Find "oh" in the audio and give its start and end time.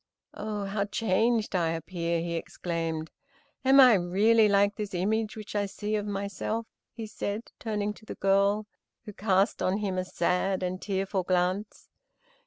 0.33-0.65